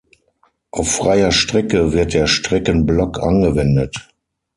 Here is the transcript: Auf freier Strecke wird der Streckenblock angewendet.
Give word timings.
Auf 0.71 0.89
freier 0.95 1.31
Strecke 1.31 1.93
wird 1.93 2.15
der 2.15 2.25
Streckenblock 2.25 3.21
angewendet. 3.21 4.09